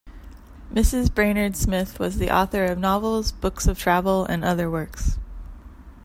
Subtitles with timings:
[0.73, 1.13] Mrs.
[1.13, 5.19] Brainerd Smith was the author of novels, books of travel and other works.